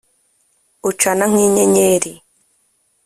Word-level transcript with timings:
ucana 0.89 1.23
nk'inyenyeri 1.31 2.13